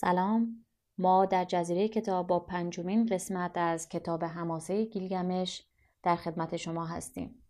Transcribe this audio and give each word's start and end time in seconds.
سلام. 0.00 0.64
ما 0.98 1.26
در 1.26 1.44
جزیره 1.44 1.88
کتاب 1.88 2.26
با 2.26 2.40
پنجمین 2.40 3.06
قسمت 3.06 3.58
از 3.58 3.88
کتاب 3.88 4.24
حماسه 4.24 4.84
گیلگمش 4.84 5.62
در 6.02 6.16
خدمت 6.16 6.56
شما 6.56 6.86
هستیم. 6.86 7.42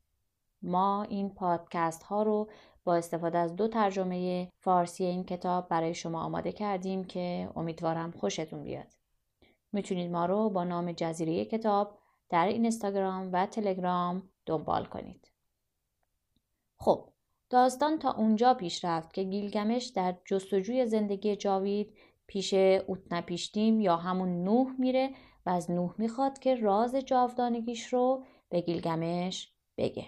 ما 0.63 1.03
این 1.03 1.35
پادکست 1.35 2.03
ها 2.03 2.23
رو 2.23 2.51
با 2.85 2.95
استفاده 2.95 3.39
از 3.39 3.57
دو 3.57 3.69
ترجمه 3.69 4.49
فارسی 4.61 5.05
این 5.05 5.25
کتاب 5.25 5.69
برای 5.69 5.95
شما 5.95 6.23
آماده 6.23 6.53
کردیم 6.53 7.05
که 7.05 7.51
امیدوارم 7.57 8.11
خوشتون 8.11 8.65
بیاد. 8.65 8.95
می‌تونید 9.73 10.11
ما 10.11 10.27
رو 10.27 10.51
با 10.51 10.65
نام 10.65 10.93
جزیره 10.93 11.45
کتاب 11.45 11.99
در 12.29 12.47
اینستاگرام 12.47 13.31
و 13.33 13.47
تلگرام 13.47 14.31
دنبال 14.47 14.85
کنید. 14.85 15.31
خب 16.79 17.09
داستان 17.51 17.99
تا 17.99 18.13
اونجا 18.13 18.55
پیش 18.55 18.85
رفت 18.85 19.15
که 19.15 19.23
گیلگمش 19.23 19.87
در 19.87 20.17
جستجوی 20.25 20.87
زندگی 20.87 21.37
جاوید 21.37 21.95
پیش 22.31 22.55
اوتنپیشتیم 22.87 23.81
یا 23.81 23.97
همون 23.97 24.45
نوح 24.45 24.73
میره 24.79 25.11
و 25.47 25.51
از 25.51 25.71
نوح 25.71 25.95
می‌خواد 25.99 26.39
که 26.39 26.55
راز 26.55 26.95
جاودانگیش 26.95 27.93
رو 27.93 28.25
به 28.49 28.61
گیلگمش 28.61 29.53
بگه. 29.77 30.07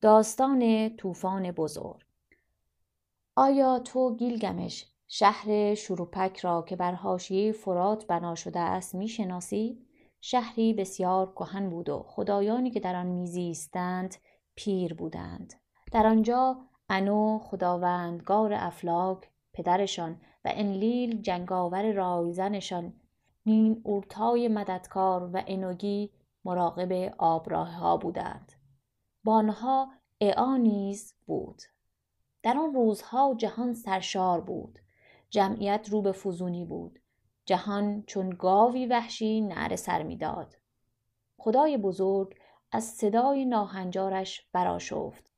داستان 0.00 0.90
طوفان 0.96 1.52
بزرگ. 1.52 2.02
آیا 3.36 3.78
تو 3.78 4.16
گیلگمش 4.16 4.86
شهر 5.08 5.74
شروپک 5.74 6.38
را 6.38 6.62
که 6.62 6.76
بر 6.76 6.92
حاشیه 6.92 7.52
فرات 7.52 8.06
بنا 8.06 8.34
شده 8.34 8.60
است 8.60 8.94
می‌شناسی؟ 8.94 9.86
شهری 10.20 10.74
بسیار 10.74 11.32
کهن 11.32 11.70
بود 11.70 11.88
و 11.88 12.02
خدایانی 12.02 12.70
که 12.70 12.80
در 12.80 12.94
آن 12.96 13.06
میزیستند 13.06 14.14
پیر 14.54 14.94
بودند. 14.94 15.52
در 15.92 16.06
آنجا 16.06 16.56
انو 16.94 17.38
خداوندگار 17.38 18.52
افلاک 18.54 19.30
پدرشان 19.52 20.20
و 20.44 20.52
انلیل 20.54 21.22
جنگاور 21.22 21.92
رایزنشان 21.92 22.92
نین 23.46 23.80
اورتای 23.84 24.48
مددکار 24.48 25.30
و 25.32 25.42
انوگی 25.46 26.10
مراقب 26.44 27.14
آبراه 27.18 27.74
ها 27.74 27.96
بودند 27.96 28.52
بانها 29.24 29.92
اعا 30.20 30.56
نیز 30.56 31.14
بود. 31.26 31.62
در 32.42 32.58
آن 32.58 32.74
روزها 32.74 33.34
جهان 33.38 33.74
سرشار 33.74 34.40
بود. 34.40 34.78
جمعیت 35.30 35.88
رو 35.90 36.02
به 36.02 36.12
فزونی 36.12 36.64
بود. 36.64 36.98
جهان 37.44 38.02
چون 38.02 38.30
گاوی 38.30 38.86
وحشی 38.86 39.40
نعره 39.40 39.76
سر 39.76 40.02
می‌داد. 40.02 40.56
خدای 41.38 41.76
بزرگ 41.76 42.38
از 42.72 42.84
صدای 42.84 43.44
ناهنجارش 43.44 44.46
براشفت 44.52 45.32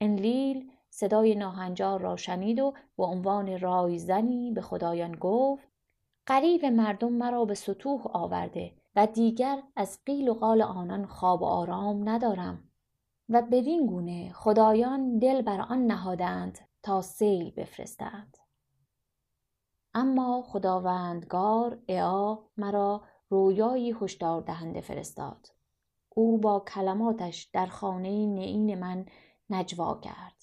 انلیل 0.00 0.73
صدای 0.96 1.34
ناهنجار 1.34 2.00
را 2.00 2.16
شنید 2.16 2.60
و 2.60 2.74
به 2.96 3.04
عنوان 3.04 3.60
رایزنی 3.60 4.52
به 4.52 4.60
خدایان 4.60 5.12
گفت 5.12 5.68
قریب 6.26 6.64
مردم 6.64 7.12
مرا 7.12 7.44
به 7.44 7.54
سطوح 7.54 8.06
آورده 8.12 8.72
و 8.96 9.06
دیگر 9.06 9.62
از 9.76 9.98
قیل 10.06 10.28
و 10.28 10.34
قال 10.34 10.62
آنان 10.62 11.06
خواب 11.06 11.42
و 11.42 11.44
آرام 11.44 12.08
ندارم 12.08 12.70
و 13.28 13.42
بدین 13.42 13.86
گونه 13.86 14.32
خدایان 14.32 15.18
دل 15.18 15.42
بر 15.42 15.60
آن 15.60 15.86
نهادند 15.86 16.58
تا 16.82 17.02
سیل 17.02 17.50
بفرستند. 17.50 18.36
اما 19.94 20.42
خداوندگار 20.42 21.82
اعا 21.88 22.38
مرا 22.56 23.02
رویایی 23.28 23.96
هشدار 24.00 24.42
دهنده 24.42 24.80
فرستاد. 24.80 25.46
او 26.08 26.38
با 26.38 26.64
کلماتش 26.74 27.44
در 27.52 27.66
خانه 27.66 28.26
نعین 28.26 28.78
من 28.78 29.06
نجوا 29.50 30.00
کرد. 30.00 30.33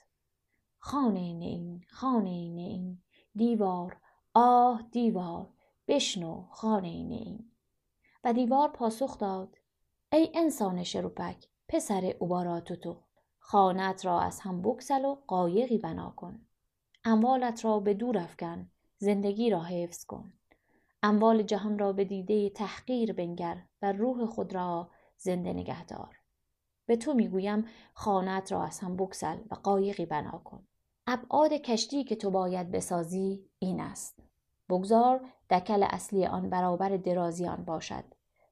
خانه 0.83 1.33
نعین 1.33 1.85
خانه 1.89 2.49
نعین 2.49 3.01
دیوار 3.35 3.97
آه 4.33 4.83
دیوار 4.91 5.53
بشنو 5.87 6.45
خانه 6.49 7.03
نعین 7.03 7.51
و 8.23 8.33
دیوار 8.33 8.69
پاسخ 8.69 9.17
داد 9.17 9.57
ای 10.11 10.31
انسان 10.35 10.83
شروپک 10.83 11.47
پسر 11.67 12.15
اوباراتوتو 12.19 13.03
خانت 13.39 14.05
را 14.05 14.21
از 14.21 14.39
هم 14.39 14.61
بکسل 14.61 15.05
و 15.05 15.15
قایقی 15.27 15.77
بنا 15.77 16.13
کن. 16.17 16.45
اموالت 17.03 17.65
را 17.65 17.79
به 17.79 17.93
دور 17.93 18.17
افکن 18.17 18.71
زندگی 18.97 19.49
را 19.49 19.63
حفظ 19.63 20.05
کن. 20.05 20.33
اموال 21.03 21.43
جهان 21.43 21.79
را 21.79 21.93
به 21.93 22.05
دیده 22.05 22.49
تحقیر 22.49 23.13
بنگر 23.13 23.65
و 23.81 23.91
روح 23.91 24.25
خود 24.25 24.55
را 24.55 24.91
زنده 25.17 25.53
نگهدار. 25.53 26.17
به 26.85 26.95
تو 26.95 27.13
می‌گویم 27.13 27.65
خانت 27.93 28.51
را 28.51 28.63
از 28.63 28.79
هم 28.79 28.97
بکسل 28.97 29.37
و 29.51 29.55
قایقی 29.55 30.05
بنا 30.05 30.41
کن. 30.45 30.67
ابعاد 31.13 31.53
کشتی 31.53 32.03
که 32.03 32.15
تو 32.15 32.31
باید 32.31 32.71
بسازی 32.71 33.45
این 33.59 33.79
است. 33.79 34.19
بگذار 34.69 35.21
دکل 35.49 35.83
اصلی 35.83 36.25
آن 36.25 36.49
برابر 36.49 36.97
درازی 36.97 37.47
آن 37.47 37.65
باشد. 37.65 38.03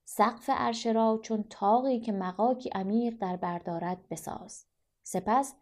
سقف 0.05 0.49
عرشه 0.49 0.91
را 0.91 1.19
چون 1.23 1.45
تاقی 1.49 1.99
که 1.99 2.11
مقاکی 2.11 2.69
عمیق 2.69 3.17
در 3.21 3.35
بردارد 3.35 4.09
بساز. 4.09 4.65
سپس 5.03 5.55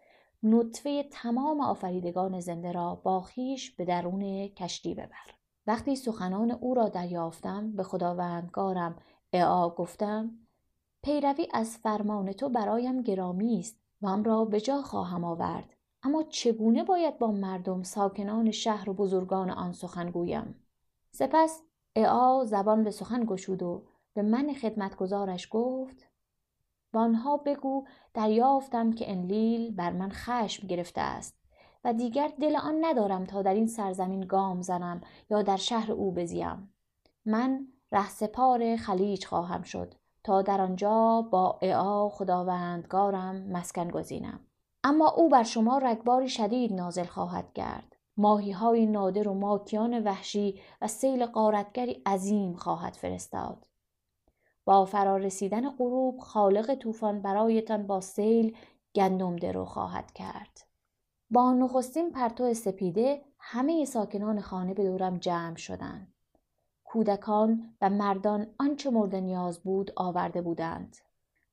نطفه 0.44 1.04
تمام 1.04 1.62
آفریدگان 1.62 2.40
زنده 2.40 2.72
را 2.72 2.96
با 2.96 3.22
خیش 3.22 3.76
به 3.76 3.86
درون 3.86 4.48
کشتی 4.48 4.94
ببر. 4.94 5.28
وقتی 5.68 5.96
سخنان 5.96 6.52
او 6.52 6.74
را 6.74 6.90
دریافتم 6.90 7.72
به 7.72 7.84
خداوندگارم 7.84 8.96
اعا 9.34 9.70
گفتم 9.70 10.32
پیروی 11.04 11.48
از 11.54 11.78
فرمان 11.78 12.32
تو 12.32 12.50
برایم 12.50 13.02
گرامی 13.02 13.60
است 13.60 13.80
و 14.02 14.08
آن 14.08 14.24
را 14.24 14.46
به 14.46 14.62
جا 14.62 14.82
خواهم 14.82 15.24
آورد. 15.24 15.77
اما 16.08 16.24
چگونه 16.24 16.84
باید 16.84 17.18
با 17.18 17.32
مردم 17.32 17.84
ساکنان 17.84 18.52
شهر 18.52 18.90
و 18.90 18.94
بزرگان 18.94 19.50
آن 19.50 19.72
سخن 19.72 20.12
گویم؟ 20.12 20.56
سپس 21.12 21.62
اعا 21.96 22.46
زبان 22.46 22.84
به 22.84 22.92
سخن 22.92 23.26
گشود 23.26 23.64
و 23.64 23.84
به 24.14 24.22
من 24.22 24.54
خدمتگزارش 24.54 25.48
گفت 25.52 26.08
و 26.94 26.98
آنها 26.98 27.38
بگو 27.38 27.86
دریافتم 28.14 28.92
که 28.92 29.12
انلیل 29.12 29.76
بر 29.76 29.92
من 29.92 30.10
خشم 30.10 30.68
گرفته 30.68 31.02
است 31.02 31.38
و 31.84 31.94
دیگر 31.94 32.32
دل 32.42 32.56
آن 32.56 32.86
ندارم 32.86 33.26
تا 33.26 33.42
در 33.42 33.54
این 33.54 33.68
سرزمین 33.68 34.22
گام 34.22 34.62
زنم 34.62 35.02
یا 35.30 35.42
در 35.42 35.58
شهر 35.58 35.92
او 35.92 36.12
بزیم. 36.12 36.74
من 37.26 37.68
رهسپار 37.92 38.76
خلیج 38.76 39.26
خواهم 39.26 39.62
شد 39.62 39.94
تا 40.24 40.42
در 40.42 40.62
آنجا 40.62 41.22
با 41.32 41.60
اعا 41.62 42.10
خداوندگارم 42.10 43.36
مسکن 43.36 43.92
گزینم. 43.92 44.40
اما 44.84 45.10
او 45.10 45.30
بر 45.30 45.44
شما 45.44 45.78
رگباری 45.78 46.30
شدید 46.30 46.74
نازل 46.74 47.04
خواهد 47.04 47.54
کرد. 47.54 47.96
ماهی 48.18 48.52
های 48.52 48.86
نادر 48.86 49.28
و 49.28 49.34
ماکیان 49.34 50.04
وحشی 50.04 50.62
و 50.82 50.88
سیل 50.88 51.26
قارتگری 51.26 52.02
عظیم 52.06 52.54
خواهد 52.54 52.94
فرستاد. 52.94 53.68
با 54.66 54.86
فرارسیدن 54.86 55.70
غروب 55.70 56.20
خالق 56.20 56.76
طوفان 56.76 57.22
برایتان 57.22 57.88
با 57.88 58.02
سیل 58.02 58.58
گندم 58.96 59.36
درو 59.36 59.66
خواهد 59.66 60.12
کرد. 60.14 60.68
با 61.30 61.54
نخستین 61.54 62.12
پرتو 62.12 62.54
سپیده 62.54 63.22
همه 63.40 63.86
ساکنان 63.86 64.42
خانه 64.42 64.74
به 64.74 64.84
دورم 64.84 65.18
جمع 65.18 65.56
شدند. 65.56 66.14
کودکان 66.84 67.76
و 67.82 67.90
مردان 67.90 68.48
آنچه 68.60 68.90
مورد 68.90 69.16
نیاز 69.16 69.60
بود 69.60 69.92
آورده 69.96 70.42
بودند. 70.42 70.98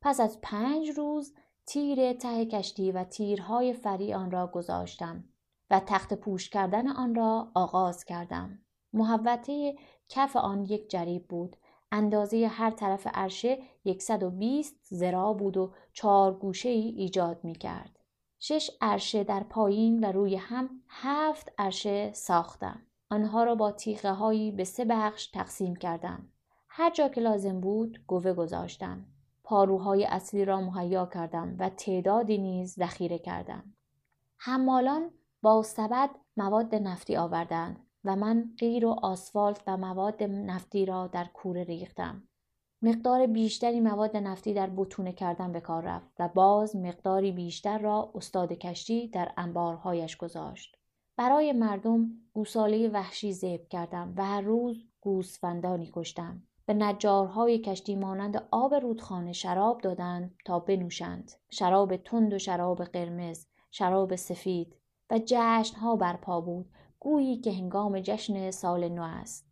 پس 0.00 0.20
از 0.20 0.38
پنج 0.42 0.90
روز 0.90 1.34
تیر 1.66 2.12
ته 2.12 2.46
کشتی 2.46 2.92
و 2.92 3.04
تیرهای 3.04 3.72
فری 3.72 4.14
آن 4.14 4.30
را 4.30 4.46
گذاشتم 4.46 5.24
و 5.70 5.80
تخت 5.86 6.14
پوش 6.14 6.50
کردن 6.50 6.88
آن 6.88 7.14
را 7.14 7.50
آغاز 7.54 8.04
کردم 8.04 8.58
محوطه 8.92 9.76
کف 10.08 10.36
آن 10.36 10.64
یک 10.64 10.90
جریب 10.90 11.28
بود 11.28 11.56
اندازه 11.92 12.46
هر 12.46 12.70
طرف 12.70 13.06
عرشه 13.14 13.58
120 13.98 14.76
زرا 14.82 15.32
بود 15.32 15.56
و 15.56 15.72
چهار 15.92 16.34
گوشه 16.34 16.68
ای 16.68 16.88
ایجاد 16.88 17.44
می 17.44 17.54
کرد. 17.54 17.98
شش 18.38 18.70
عرشه 18.80 19.24
در 19.24 19.42
پایین 19.42 20.04
و 20.04 20.12
روی 20.12 20.36
هم 20.36 20.70
هفت 20.88 21.52
عرشه 21.58 22.12
ساختم. 22.12 22.82
آنها 23.10 23.44
را 23.44 23.54
با 23.54 23.72
تیغه 23.72 24.10
هایی 24.10 24.50
به 24.50 24.64
سه 24.64 24.84
بخش 24.84 25.26
تقسیم 25.26 25.76
کردم. 25.76 26.28
هر 26.68 26.90
جا 26.90 27.08
که 27.08 27.20
لازم 27.20 27.60
بود 27.60 27.98
گوه 28.06 28.32
گذاشتم. 28.32 29.06
پاروهای 29.44 30.04
اصلی 30.04 30.44
را 30.44 30.60
مهیا 30.60 31.06
کردم 31.06 31.56
و 31.58 31.68
تعدادی 31.68 32.38
نیز 32.38 32.74
ذخیره 32.74 33.18
کردم. 33.18 33.74
حمالان 34.38 35.10
با 35.42 35.62
سبد 35.62 36.10
مواد 36.36 36.74
نفتی 36.74 37.16
آوردند 37.16 37.80
و 38.04 38.16
من 38.16 38.50
غیر 38.58 38.86
و 38.86 38.90
آسفالت 39.02 39.62
و 39.66 39.76
مواد 39.76 40.22
نفتی 40.22 40.86
را 40.86 41.06
در 41.06 41.24
کوره 41.24 41.64
ریختم. 41.64 42.22
مقدار 42.82 43.26
بیشتری 43.26 43.80
مواد 43.80 44.16
نفتی 44.16 44.54
در 44.54 44.70
بتونه 44.70 45.12
کردن 45.12 45.52
به 45.52 45.60
کار 45.60 45.82
رفت 45.82 46.12
و 46.18 46.28
باز 46.28 46.76
مقداری 46.76 47.32
بیشتر 47.32 47.78
را 47.78 48.12
استاد 48.14 48.52
کشتی 48.52 49.08
در 49.08 49.32
انبارهایش 49.36 50.16
گذاشت. 50.16 50.76
برای 51.16 51.52
مردم 51.52 52.10
گوساله 52.32 52.88
وحشی 52.88 53.32
زیب 53.32 53.68
کردم 53.68 54.14
و 54.16 54.24
هر 54.24 54.40
روز 54.40 54.84
گوسفندانی 55.00 55.90
کشتم. 55.92 56.42
به 56.66 56.74
نجارهای 56.74 57.58
کشتی 57.58 57.96
مانند 57.96 58.48
آب 58.50 58.74
رودخانه 58.74 59.32
شراب 59.32 59.80
دادند 59.80 60.36
تا 60.44 60.58
بنوشند. 60.58 61.32
شراب 61.50 61.96
تند 61.96 62.34
و 62.34 62.38
شراب 62.38 62.84
قرمز، 62.84 63.46
شراب 63.70 64.16
سفید 64.16 64.76
و 65.10 65.20
جشنها 65.26 65.96
برپا 65.96 66.40
بود. 66.40 66.70
گویی 67.00 67.36
که 67.36 67.52
هنگام 67.52 68.00
جشن 68.00 68.50
سال 68.50 68.88
نو 68.88 69.02
است. 69.02 69.46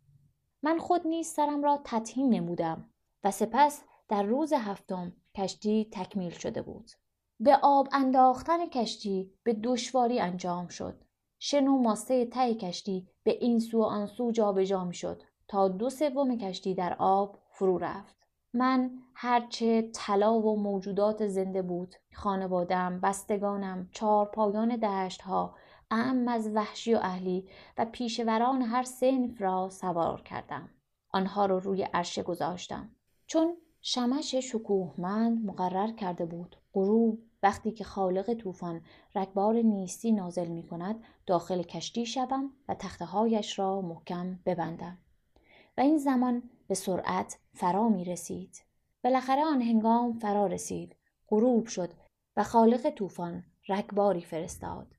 من 0.63 0.77
خود 0.77 1.07
نیز 1.07 1.27
سرم 1.27 1.63
را 1.63 1.81
تطهین 1.83 2.29
نمودم 2.29 2.89
و 3.23 3.31
سپس 3.31 3.83
در 4.07 4.23
روز 4.23 4.53
هفتم 4.53 5.13
کشتی 5.35 5.89
تکمیل 5.91 6.31
شده 6.31 6.61
بود. 6.61 6.91
به 7.39 7.57
آب 7.61 7.89
انداختن 7.91 8.65
کشتی 8.65 9.33
به 9.43 9.53
دشواری 9.53 10.19
انجام 10.19 10.67
شد. 10.67 11.03
شن 11.39 11.67
و 11.67 11.77
ماسه 11.77 12.25
ته 12.25 12.55
کشتی 12.55 13.07
به 13.23 13.31
این 13.31 13.59
سو 13.59 13.79
و 13.79 13.83
آن 13.83 14.05
سو 14.07 14.31
جابجا 14.31 14.91
شد 14.91 15.23
تا 15.53 15.67
دو 15.67 15.89
سوم 15.89 16.37
کشتی 16.37 16.75
در 16.75 16.95
آب 16.99 17.39
فرو 17.49 17.77
رفت. 17.77 18.15
من 18.53 18.91
هرچه 19.15 19.81
طلا 19.81 20.39
و 20.39 20.61
موجودات 20.61 21.27
زنده 21.27 21.61
بود 21.61 21.95
خانوادم 22.13 22.99
بستگانم 22.99 23.89
چهار 23.91 24.25
پایان 24.25 24.75
دشت 24.75 25.21
ها 25.21 25.55
ام 25.91 26.27
از 26.27 26.47
وحشی 26.55 26.93
و 26.93 26.99
اهلی 27.01 27.49
و 27.77 27.85
پیشوران 27.85 28.61
هر 28.61 28.83
سنف 28.83 29.41
را 29.41 29.69
سوار 29.69 30.21
کردم. 30.21 30.69
آنها 31.09 31.45
را 31.45 31.57
روی 31.57 31.83
عرشه 31.83 32.23
گذاشتم. 32.23 32.89
چون 33.27 33.57
شمش 33.81 34.35
شکوهمند 34.35 35.45
مقرر 35.45 35.91
کرده 35.91 36.25
بود 36.25 36.55
غروب 36.73 37.19
وقتی 37.43 37.71
که 37.71 37.83
خالق 37.83 38.33
طوفان 38.33 38.81
رگبار 39.15 39.55
نیستی 39.55 40.11
نازل 40.11 40.47
می 40.47 40.63
کند 40.63 41.03
داخل 41.25 41.63
کشتی 41.63 42.05
شوم 42.05 42.53
و 42.67 42.75
تخته 42.75 43.05
هایش 43.05 43.59
را 43.59 43.81
محکم 43.81 44.39
ببندم. 44.45 44.97
و 45.77 45.81
این 45.81 45.97
زمان 45.97 46.43
به 46.67 46.75
سرعت 46.75 47.37
فرا 47.53 47.89
می 47.89 48.05
رسید. 48.05 48.63
بالاخره 49.03 49.45
آن 49.45 49.61
هنگام 49.61 50.13
فرا 50.13 50.47
رسید. 50.47 50.95
غروب 51.29 51.67
شد 51.67 51.93
و 52.37 52.43
خالق 52.43 52.89
طوفان 52.89 53.43
رگباری 53.69 54.21
فرستاد. 54.21 54.95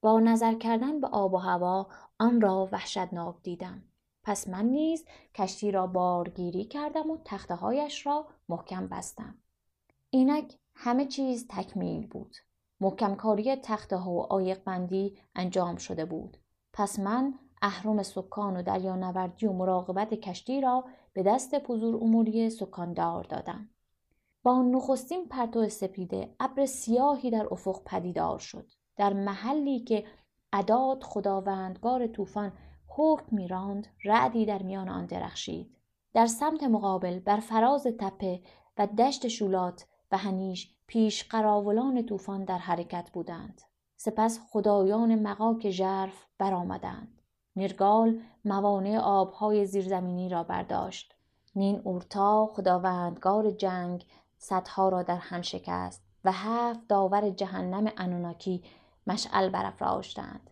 با 0.00 0.20
نظر 0.20 0.54
کردن 0.54 1.00
به 1.00 1.06
آب 1.06 1.34
و 1.34 1.36
هوا 1.36 1.86
آن 2.18 2.40
را 2.40 2.68
وحشتناک 2.72 3.42
دیدم. 3.42 3.82
پس 4.22 4.48
من 4.48 4.64
نیز 4.64 5.04
کشتی 5.34 5.70
را 5.70 5.86
بارگیری 5.86 6.64
کردم 6.64 7.10
و 7.10 7.18
تخته 7.24 7.54
هایش 7.54 8.06
را 8.06 8.26
محکم 8.48 8.88
بستم. 8.88 9.38
اینک 10.10 10.58
همه 10.74 11.06
چیز 11.06 11.46
تکمیل 11.48 12.06
بود. 12.06 12.36
محکم 12.80 13.14
کاری 13.14 13.56
تخته 13.56 13.96
ها 13.96 14.10
و 14.10 14.32
آیق 14.32 14.64
بندی 14.64 15.18
انجام 15.34 15.76
شده 15.76 16.04
بود. 16.04 16.36
پس 16.72 16.98
من 16.98 17.38
اهرم 17.66 18.02
سکان 18.02 18.56
و 18.56 18.62
دریانوردی 18.62 19.46
و 19.46 19.52
مراقبت 19.52 20.14
کشتی 20.14 20.60
را 20.60 20.84
به 21.12 21.22
دست 21.22 21.58
پزور 21.58 21.96
اموری 21.96 22.50
سکاندار 22.50 23.24
دادم. 23.24 23.68
با 24.42 24.62
نخستین 24.62 25.28
پرتو 25.28 25.68
سپیده 25.68 26.34
ابر 26.40 26.66
سیاهی 26.66 27.30
در 27.30 27.46
افق 27.50 27.82
پدیدار 27.84 28.38
شد. 28.38 28.66
در 28.96 29.12
محلی 29.12 29.80
که 29.80 30.04
عداد 30.52 31.02
خداوندگار 31.02 32.06
طوفان 32.06 32.52
حکم 32.88 33.36
میراند 33.36 33.86
رعدی 34.04 34.46
در 34.46 34.62
میان 34.62 34.88
آن 34.88 35.06
درخشید 35.06 35.76
در 36.14 36.26
سمت 36.26 36.62
مقابل 36.62 37.18
بر 37.18 37.40
فراز 37.40 37.86
تپه 38.00 38.42
و 38.78 38.86
دشت 38.86 39.28
شولات 39.28 39.86
و 40.12 40.16
هنیش 40.16 40.74
پیش 40.86 41.24
قراولان 41.24 42.06
طوفان 42.06 42.44
در 42.44 42.58
حرکت 42.58 43.10
بودند 43.12 43.62
سپس 43.96 44.40
خدایان 44.50 45.22
مقاک 45.22 45.70
ژرف 45.70 46.26
برآمدند 46.38 47.15
نرگال 47.56 48.20
موانع 48.44 48.98
آبهای 48.98 49.66
زیرزمینی 49.66 50.28
را 50.28 50.42
برداشت. 50.42 51.14
نین 51.56 51.80
اورتا 51.84 52.50
خداوندگار 52.52 53.50
جنگ 53.50 54.06
صدها 54.38 54.88
را 54.88 55.02
در 55.02 55.16
هم 55.16 55.42
شکست 55.42 56.02
و 56.24 56.32
هفت 56.32 56.88
داور 56.88 57.30
جهنم 57.30 57.92
انوناکی 57.96 58.62
مشعل 59.06 59.48
برافراشتند 59.48 60.50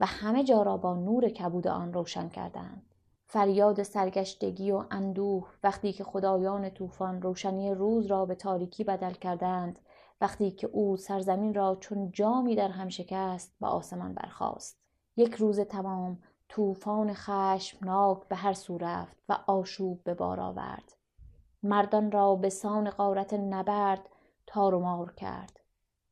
و 0.00 0.06
همه 0.06 0.44
جا 0.44 0.62
را 0.62 0.76
با 0.76 0.94
نور 0.94 1.28
کبود 1.28 1.66
آن 1.66 1.92
روشن 1.92 2.28
کردند. 2.28 2.82
فریاد 3.26 3.82
سرگشتگی 3.82 4.70
و 4.70 4.84
اندوه 4.90 5.48
وقتی 5.62 5.92
که 5.92 6.04
خدایان 6.04 6.70
طوفان 6.70 7.22
روشنی 7.22 7.74
روز 7.74 8.06
را 8.06 8.26
به 8.26 8.34
تاریکی 8.34 8.84
بدل 8.84 9.12
کردند 9.12 9.78
وقتی 10.20 10.50
که 10.50 10.66
او 10.66 10.96
سرزمین 10.96 11.54
را 11.54 11.76
چون 11.80 12.10
جامی 12.12 12.56
در 12.56 12.68
هم 12.68 12.88
شکست 12.88 13.52
به 13.60 13.66
آسمان 13.66 14.14
برخاست. 14.14 14.78
یک 15.16 15.34
روز 15.34 15.60
تمام 15.60 16.18
طوفان 16.54 17.12
خشمناک 17.14 18.28
به 18.28 18.36
هر 18.36 18.52
سو 18.52 18.78
رفت 18.78 19.16
و 19.28 19.38
آشوب 19.46 20.04
به 20.04 20.14
بار 20.14 20.40
آورد 20.40 20.96
مردان 21.62 22.12
را 22.12 22.34
به 22.34 22.48
سان 22.48 22.90
غارت 22.90 23.34
نبرد 23.34 24.08
تار 24.46 24.74
و 24.74 24.80
مار 24.80 25.12
کرد 25.12 25.60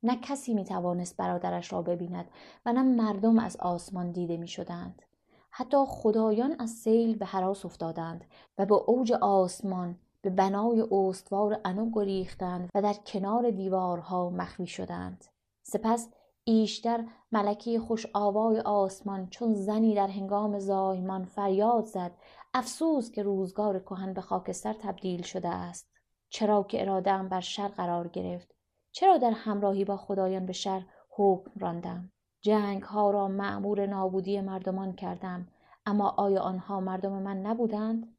نه 0.03 0.17
کسی 0.17 0.55
می 0.55 0.65
توانست 0.65 1.17
برادرش 1.17 1.73
را 1.73 1.83
ببیند 1.83 2.31
و 2.67 2.73
نه 2.73 2.83
مردم 2.83 3.39
از 3.39 3.57
آسمان 3.57 4.13
دیده 4.13 4.37
می 4.37 4.49
شدند. 4.49 5.03
حتی 5.51 5.77
خدایان 5.87 6.57
از 6.59 6.71
سیل 6.71 7.19
به 7.19 7.27
حراس 7.27 7.65
افتادند 7.65 8.25
و 8.59 8.67
به 8.67 8.75
اوج 8.75 9.13
آسمان 9.13 9.99
به 10.23 10.31
بنای 10.31 10.85
استوار 10.93 11.61
انو 11.65 11.91
گریختند 11.91 12.71
و 12.75 12.83
در 12.83 12.95
کنار 12.95 13.51
دیوارها 13.51 14.31
مخفی 14.31 14.67
شدند. 14.67 15.25
سپس 15.63 16.09
ایشتر 16.45 17.05
ملکی 17.33 17.79
خوش 17.79 18.07
آوای 18.15 18.61
آسمان 18.61 19.29
چون 19.29 19.55
زنی 19.55 19.95
در 19.95 20.07
هنگام 20.07 20.59
زایمان 20.59 21.25
فریاد 21.25 21.85
زد. 21.85 22.13
افسوس 22.55 23.11
که 23.11 23.23
روزگار 23.23 23.79
کهن 23.79 24.13
به 24.13 24.21
خاکستر 24.21 24.73
تبدیل 24.73 25.23
شده 25.23 25.49
است. 25.49 25.91
چرا 26.29 26.63
که 26.63 26.83
ارادهام 26.83 27.29
بر 27.29 27.41
شر 27.41 27.69
قرار 27.69 28.09
گرفت؟ 28.09 28.55
چرا 28.93 29.19
در 29.19 29.31
همراهی 29.31 29.85
با 29.85 29.97
خدایان 29.97 30.47
به 30.47 30.53
شر 30.53 30.87
حکم 31.11 31.51
راندم؟ 31.61 32.13
جنگ 32.41 32.83
ها 32.83 33.11
را 33.11 33.29
معمور 33.29 33.87
نابودی 33.87 34.41
مردمان 34.41 34.93
کردم 34.93 35.49
اما 35.87 36.09
آیا 36.09 36.41
آنها 36.41 36.81
مردم 36.81 37.13
من 37.13 37.37
نبودند؟ 37.37 38.17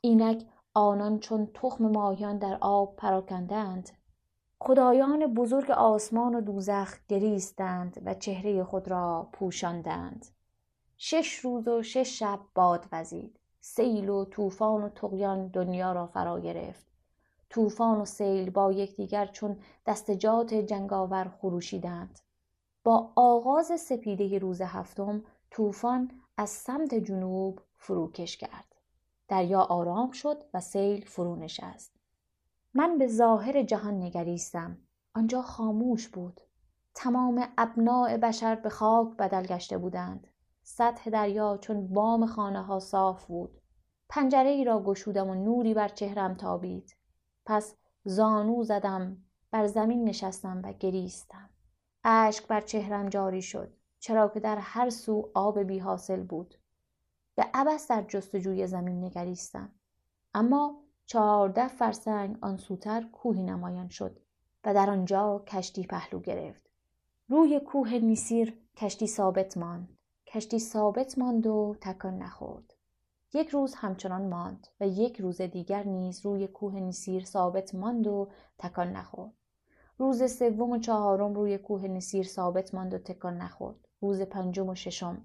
اینک 0.00 0.46
آنان 0.74 1.18
چون 1.18 1.46
تخم 1.54 1.88
ماهیان 1.88 2.38
در 2.38 2.58
آب 2.60 2.96
پراکندند 2.96 3.90
خدایان 4.62 5.34
بزرگ 5.34 5.70
آسمان 5.70 6.34
و 6.34 6.40
دوزخ 6.40 6.98
گریستند 7.08 8.02
و 8.04 8.14
چهره 8.14 8.64
خود 8.64 8.88
را 8.88 9.28
پوشاندند. 9.32 10.26
شش 10.96 11.34
روز 11.34 11.68
و 11.68 11.82
شش 11.82 12.18
شب 12.18 12.40
باد 12.54 12.86
وزید. 12.92 13.40
سیل 13.60 14.08
و 14.08 14.24
طوفان 14.24 14.82
و 14.82 14.88
تقیان 14.88 15.48
دنیا 15.48 15.92
را 15.92 16.06
فرا 16.06 16.40
گرفت. 16.40 16.86
طوفان 17.50 18.00
و 18.00 18.04
سیل 18.04 18.50
با 18.50 18.72
یکدیگر 18.72 19.26
چون 19.26 19.56
دستجات 19.86 20.54
جنگاور 20.54 21.28
خروشیدند. 21.40 22.20
با 22.84 23.12
آغاز 23.16 23.80
سپیده 23.80 24.38
روز 24.38 24.60
هفتم 24.60 25.22
طوفان 25.50 26.10
از 26.36 26.50
سمت 26.50 26.94
جنوب 26.94 27.60
فروکش 27.76 28.36
کرد. 28.36 28.76
دریا 29.28 29.60
آرام 29.60 30.10
شد 30.10 30.44
و 30.54 30.60
سیل 30.60 31.04
فرو 31.04 31.36
نشست 31.36 31.99
من 32.74 32.98
به 32.98 33.06
ظاهر 33.06 33.62
جهان 33.62 33.94
نگریستم. 34.02 34.78
آنجا 35.14 35.42
خاموش 35.42 36.08
بود. 36.08 36.40
تمام 36.94 37.48
ابناع 37.58 38.16
بشر 38.16 38.54
به 38.54 38.68
خاک 38.68 39.16
بدل 39.16 39.46
گشته 39.46 39.78
بودند. 39.78 40.26
سطح 40.62 41.10
دریا 41.10 41.56
چون 41.56 41.88
بام 41.88 42.26
خانه 42.26 42.62
ها 42.62 42.80
صاف 42.80 43.26
بود. 43.26 43.60
پنجره 44.08 44.50
ای 44.50 44.64
را 44.64 44.82
گشودم 44.82 45.28
و 45.28 45.34
نوری 45.34 45.74
بر 45.74 45.88
چهرم 45.88 46.34
تابید. 46.34 46.96
پس 47.46 47.76
زانو 48.04 48.64
زدم 48.64 49.16
بر 49.50 49.66
زمین 49.66 50.04
نشستم 50.04 50.60
و 50.64 50.72
گریستم. 50.72 51.50
اشک 52.04 52.46
بر 52.46 52.60
چهرم 52.60 53.08
جاری 53.08 53.42
شد 53.42 53.72
چرا 53.98 54.28
که 54.28 54.40
در 54.40 54.58
هر 54.58 54.90
سو 54.90 55.30
آب 55.34 55.58
بی 55.58 55.78
حاصل 55.78 56.22
بود. 56.22 56.54
به 57.34 57.46
عبس 57.54 57.88
در 57.88 58.02
جستجوی 58.02 58.66
زمین 58.66 59.04
نگریستم. 59.04 59.72
اما 60.34 60.82
چهارده 61.10 61.68
فرسنگ 61.68 62.38
آن 62.40 62.56
سوتر 62.56 63.06
کوهی 63.12 63.42
نمایان 63.42 63.88
شد 63.88 64.20
و 64.64 64.74
در 64.74 64.90
آنجا 64.90 65.44
کشتی 65.46 65.86
پهلو 65.86 66.20
گرفت. 66.20 66.70
روی 67.28 67.60
کوه 67.60 67.94
نیسیر 67.94 68.58
کشتی 68.76 69.06
ثابت 69.06 69.56
ماند. 69.56 69.98
کشتی 70.26 70.58
ثابت 70.58 71.18
ماند 71.18 71.46
و 71.46 71.76
تکان 71.80 72.18
نخورد. 72.18 72.74
یک 73.32 73.48
روز 73.48 73.74
همچنان 73.74 74.28
ماند 74.28 74.66
و 74.80 74.88
یک 74.88 75.20
روز 75.20 75.40
دیگر 75.40 75.82
نیز 75.82 76.26
روی 76.26 76.46
کوه 76.46 76.74
نیسیر 76.74 77.24
ثابت 77.24 77.74
ماند 77.74 78.06
و 78.06 78.28
تکان 78.58 78.92
نخورد. 78.92 79.32
روز 79.98 80.32
سوم 80.32 80.70
و 80.70 80.78
چهارم 80.78 81.34
روی 81.34 81.58
کوه 81.58 81.88
نسیر 81.88 82.26
ثابت 82.26 82.74
ماند 82.74 82.94
و 82.94 82.98
تکان 82.98 83.36
نخورد. 83.36 83.88
روز 84.00 84.20
پنجم 84.22 84.68
و 84.68 84.74
ششم 84.74 85.24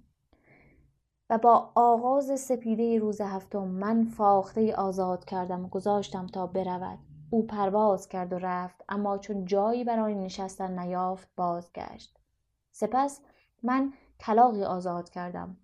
و 1.30 1.38
با 1.38 1.72
آغاز 1.76 2.40
سپیده 2.40 3.00
روز 3.00 3.22
هفتم 3.22 3.68
من 3.68 4.04
فاخته 4.04 4.76
آزاد 4.76 5.26
کردم 5.26 5.66
و 5.66 5.68
گذاشتم 5.68 6.28
تا 6.28 6.48
برود. 6.48 7.00
او 7.30 7.48
پرواز 7.48 8.08
کرد 8.08 8.34
و 8.34 8.40
رفت 8.40 8.84
اما 8.90 9.18
چون 9.18 9.46
جایی 9.46 9.84
برای 9.84 10.16
نشستن 10.16 10.80
نیافت 10.80 11.28
بازگشت. 11.36 12.20
سپس 12.72 13.22
من 13.64 13.94
کلاقی 14.20 14.64
آزاد 14.64 15.10
کردم. 15.10 15.58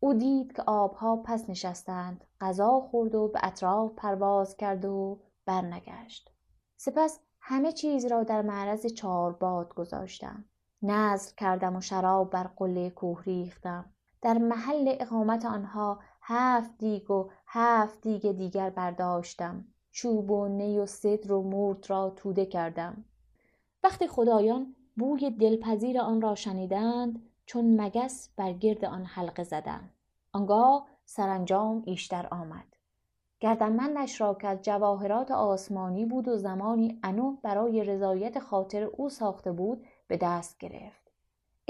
او 0.00 0.14
دید 0.14 0.52
که 0.52 0.62
آبها 0.66 1.16
پس 1.16 1.50
نشستند. 1.50 2.24
غذا 2.40 2.80
خورد 2.80 3.14
و 3.14 3.28
به 3.28 3.40
اطراف 3.42 3.92
پرواز 3.96 4.56
کرد 4.56 4.84
و 4.84 5.20
برنگشت. 5.46 6.30
سپس 6.76 7.20
همه 7.40 7.72
چیز 7.72 8.06
را 8.06 8.22
در 8.22 8.42
معرض 8.42 8.86
چهار 8.86 9.32
باد 9.32 9.74
گذاشتم. 9.74 10.44
نظر 10.82 11.30
کردم 11.36 11.76
و 11.76 11.80
شراب 11.80 12.30
بر 12.30 12.50
قله 12.56 12.90
کوه 12.90 13.22
ریختم. 13.24 13.94
در 14.22 14.38
محل 14.38 14.96
اقامت 15.00 15.44
آنها 15.44 15.98
هفت 16.22 16.78
دیگ 16.78 17.10
و 17.10 17.28
هفت 17.46 18.00
دیگ 18.00 18.32
دیگر 18.32 18.70
برداشتم. 18.70 19.64
چوب 19.90 20.30
و 20.30 20.48
نی 20.48 20.78
و 20.78 20.86
صدر 20.86 21.32
و 21.32 21.42
مرد 21.42 21.90
را 21.90 22.10
توده 22.10 22.46
کردم. 22.46 23.04
وقتی 23.82 24.06
خدایان 24.06 24.74
بوی 24.96 25.30
دلپذیر 25.30 26.00
آن 26.00 26.20
را 26.20 26.34
شنیدند 26.34 27.22
چون 27.46 27.80
مگس 27.80 28.30
بر 28.36 28.52
گرد 28.52 28.84
آن 28.84 29.04
حلقه 29.04 29.44
زدند. 29.44 29.90
آنگاه 30.32 30.86
سرانجام 31.04 31.82
ایشتر 31.86 32.28
آمد. 32.30 32.76
گردنمندش 33.40 34.20
را 34.20 34.34
که 34.34 34.48
از 34.48 34.62
جواهرات 34.62 35.30
آسمانی 35.30 36.06
بود 36.06 36.28
و 36.28 36.36
زمانی 36.36 36.98
انو 37.02 37.36
برای 37.42 37.84
رضایت 37.84 38.38
خاطر 38.38 38.82
او 38.82 39.08
ساخته 39.08 39.52
بود 39.52 39.86
به 40.08 40.16
دست 40.16 40.58
گرفت. 40.58 41.07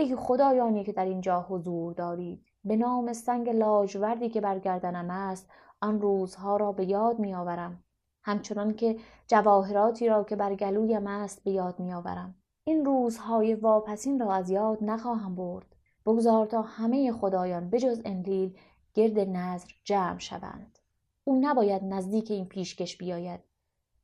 ای 0.01 0.17
خدایانی 0.17 0.85
که 0.85 0.93
در 0.93 1.05
اینجا 1.05 1.47
حضور 1.49 1.93
دارید. 1.93 2.45
به 2.65 2.77
نام 2.77 3.13
سنگ 3.13 3.49
لاجوردی 3.49 4.29
که 4.29 4.41
بر 4.41 4.59
گردنم 4.59 5.11
است 5.11 5.51
آن 5.81 6.01
روزها 6.01 6.57
را 6.57 6.73
به 6.73 6.85
یاد 6.85 7.19
میآورم. 7.19 7.83
همچنان 8.23 8.75
که 8.75 8.97
جواهراتی 9.27 10.09
را 10.09 10.25
که 10.25 10.37
بر 10.37 10.55
گلویم 10.55 11.07
است 11.07 11.45
به 11.45 11.51
یاد 11.51 11.81
میآورم. 11.81 12.35
این 12.65 12.85
روزهای 12.85 13.55
واپسین 13.55 14.21
را 14.21 14.33
از 14.33 14.51
یاد 14.51 14.79
نخواهم 14.83 15.35
برد. 15.35 15.77
بگذار 16.07 16.47
تا 16.47 16.63
همه 16.63 17.13
خدایان 17.13 17.71
بجز 17.71 18.01
انلیل 18.05 18.57
گرد 18.95 19.19
نظر 19.19 19.69
جمع 19.85 20.19
شوند. 20.19 20.79
او 21.25 21.39
نباید 21.41 21.85
نزدیک 21.85 22.31
این 22.31 22.49
پیشکش 22.49 22.97
بیاید. 22.97 23.41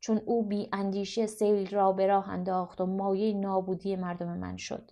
چون 0.00 0.20
او 0.26 0.46
بی 0.46 0.68
اندیشه 0.72 1.26
سیل 1.26 1.70
را 1.70 1.92
به 1.92 2.06
راه 2.06 2.30
انداخت 2.30 2.80
و 2.80 2.86
مایه 2.86 3.34
نابودی 3.34 3.96
مردم 3.96 4.38
من 4.38 4.56
شد. 4.56 4.90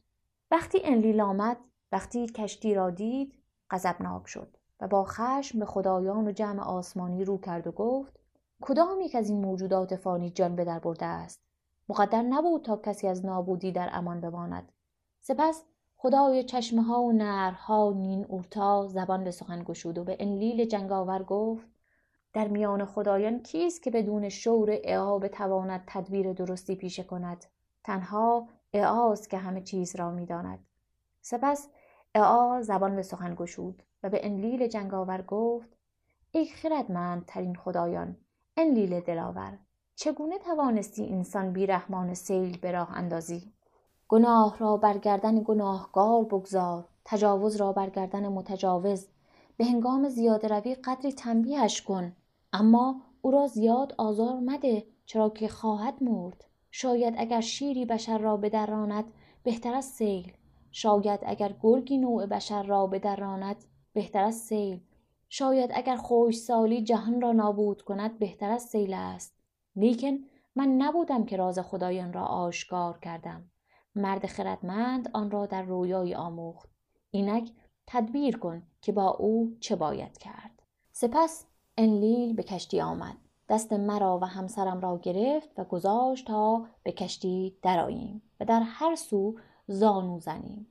وقتی 0.52 0.80
انلیل 0.85 1.21
آمد 1.21 1.56
وقتی 1.92 2.26
کشتی 2.26 2.75
را 2.75 2.90
دید 2.90 3.35
غضبناک 3.71 4.26
شد 4.26 4.56
و 4.80 4.88
با 4.88 5.04
خشم 5.04 5.59
به 5.59 5.66
خدایان 5.66 6.28
و 6.28 6.32
جمع 6.32 6.62
آسمانی 6.62 7.25
رو 7.25 7.38
کرد 7.38 7.66
و 7.66 7.73
گفت 7.73 8.21
کدام 8.61 9.00
یک 9.00 9.14
از 9.14 9.28
این 9.28 9.40
موجودات 9.40 9.97
فانی 9.97 10.30
جان 10.30 10.56
به 10.56 10.64
در 10.64 10.78
برده 10.78 11.06
است؟ 11.06 11.42
مقدر 11.88 12.23
نبود 12.23 12.62
تا 12.62 12.76
کسی 12.76 13.09
از 13.09 13.25
نابودی 13.25 13.73
در 13.73 13.90
امان 13.92 14.21
بماند. 14.21 14.73
سپس 15.21 15.64
خدای 15.97 16.44
چشمه 16.44 16.82
ها 16.82 17.02
و 17.02 17.12
نرها 17.12 17.92
نین 17.92 18.25
اورتا 18.28 18.87
زبان 18.87 19.25
به 19.25 19.30
سخن 19.30 19.62
گشود 19.64 19.99
و 19.99 20.04
به 20.04 20.16
انلیل 20.21 20.64
جنگاور 20.64 21.23
گفت 21.23 21.66
در 22.32 22.49
میان 22.49 22.85
خدایان 22.85 23.42
کیست 23.42 23.82
که 23.82 23.90
بدون 23.90 24.28
شور 24.28 24.71
اعا 24.71 25.18
بتواند 25.18 25.85
تدبیر 25.87 26.32
درستی 26.32 26.76
پیشه 26.76 27.02
کند؟ 27.02 27.44
تنها 27.85 28.49
اعاست 28.75 29.31
که 29.31 29.38
همه 29.38 29.62
چیز 29.62 29.97
را 29.97 30.11
می‌داند. 30.11 30.67
سپس 31.21 31.69
اعا 32.14 32.62
زبان 32.62 32.97
به 32.97 33.02
سخن 33.02 33.35
گشود 33.35 33.83
و 34.02 34.11
به 34.11 34.26
انلیل 34.26 34.67
جنگاور 34.67 35.23
گفت 35.23 35.69
ای 36.31 36.47
خردمند 36.47 37.25
ترین 37.26 37.55
خدایان 37.55 38.17
انلیل 38.57 39.00
دلاور 39.00 39.59
چگونه 39.97 40.38
توانستی 40.38 41.07
انسان 41.07 41.52
بیرحمان 41.52 42.14
سیل 42.14 42.59
به 42.59 42.73
راه 42.73 42.97
اندازی؟ 42.97 43.52
گناه 44.09 44.59
را 44.59 44.76
برگردن 44.76 45.43
گناهگار 45.43 46.25
بگذار 46.25 46.88
تجاوز 47.05 47.57
را 47.57 47.73
برگردن 47.73 48.29
متجاوز 48.29 49.07
به 49.57 49.64
هنگام 49.64 50.09
زیاده 50.09 50.49
روی 50.49 50.75
قدری 50.75 51.12
تنبیهش 51.12 51.83
کن 51.83 52.12
اما 52.52 53.02
او 53.23 53.31
را 53.31 53.47
زیاد 53.47 53.95
آزار 53.99 54.41
مده 54.41 54.87
چرا 55.07 55.31
که 55.31 55.49
خواهد 55.49 56.02
مرد. 56.02 56.45
شاید 56.75 57.14
اگر 57.19 57.41
شیری 57.41 57.85
بشر 57.85 58.19
را 58.19 58.37
بدراند 58.37 59.05
بهتر 59.43 59.75
از 59.75 59.85
سیل. 59.85 60.33
شاید 60.71 61.21
اگر 61.23 61.55
گرگی 61.62 61.99
نوع 61.99 62.26
بشر 62.26 62.62
را 62.62 62.87
بدراند 62.87 63.64
بهتر 63.93 64.25
از 64.25 64.35
سیل. 64.35 64.81
شاید 65.29 65.71
اگر 65.75 65.97
خوش 65.97 66.37
سالی 66.37 66.83
جهان 66.83 67.21
را 67.21 67.33
نابود 67.33 67.83
کند 67.83 68.19
بهتر 68.19 68.50
از 68.50 68.62
سیل 68.62 68.95
است. 68.95 69.35
لیکن 69.76 70.19
من 70.57 70.69
نبودم 70.69 71.25
که 71.25 71.37
راز 71.37 71.59
خدایان 71.59 72.12
را 72.12 72.25
آشکار 72.25 72.99
کردم. 72.99 73.50
مرد 73.95 74.26
خردمند 74.26 75.11
آن 75.14 75.31
را 75.31 75.47
در 75.47 75.62
رویای 75.62 76.14
آموخت. 76.14 76.71
اینک 77.11 77.50
تدبیر 77.87 78.38
کن 78.38 78.62
که 78.81 78.93
با 78.93 79.11
او 79.11 79.57
چه 79.61 79.76
باید 79.76 80.19
کرد. 80.19 80.62
سپس 80.93 81.47
انلیل 81.76 82.35
به 82.35 82.43
کشتی 82.43 82.81
آمد. 82.81 83.17
دست 83.52 83.73
مرا 83.73 84.18
و 84.18 84.25
همسرم 84.25 84.80
را 84.80 84.99
گرفت 85.02 85.50
و 85.59 85.64
گذاشت 85.64 86.26
تا 86.26 86.66
به 86.82 86.92
کشتی 86.92 87.56
درآییم 87.62 88.23
و 88.40 88.44
در 88.44 88.61
هر 88.61 88.94
سو 88.94 89.35
زانو 89.66 90.21
زنیم 90.21 90.66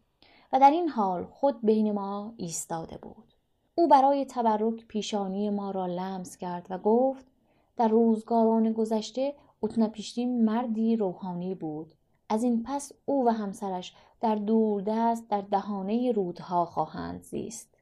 و 0.53 0.59
در 0.59 0.71
این 0.71 0.89
حال 0.89 1.25
خود 1.25 1.61
بین 1.61 1.91
ما 1.91 2.33
ایستاده 2.37 2.97
بود. 2.97 3.33
او 3.75 3.87
برای 3.87 4.25
تبرک 4.25 4.87
پیشانی 4.87 5.49
ما 5.49 5.71
را 5.71 5.85
لمس 5.85 6.37
کرد 6.37 6.67
و 6.69 6.77
گفت 6.77 7.25
در 7.77 7.87
روزگاران 7.87 8.73
گذشته 8.73 9.35
اتنپیشتین 9.61 10.45
مردی 10.45 10.95
روحانی 10.95 11.55
بود. 11.55 11.93
از 12.29 12.43
این 12.43 12.63
پس 12.63 12.91
او 13.05 13.27
و 13.27 13.29
همسرش 13.29 13.95
در 14.21 14.35
دوردست 14.35 15.27
در 15.29 15.41
دهانه 15.41 16.11
رودها 16.11 16.65
خواهند 16.65 17.23
زیست. 17.23 17.77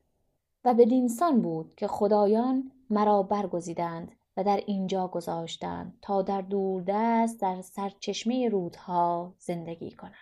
و 0.65 0.73
بدینسان 0.73 1.41
بود 1.41 1.75
که 1.75 1.87
خدایان 1.87 2.71
مرا 2.89 3.23
برگزیدند 3.23 4.15
و 4.39 4.43
در 4.43 4.63
اینجا 4.67 5.07
گذاشتند 5.07 5.99
تا 6.01 6.21
در 6.21 6.41
دوردست 6.41 7.41
در 7.41 7.61
سرچشمه 7.61 8.49
رودها 8.49 9.33
زندگی 9.39 9.91
کنم. 9.91 10.13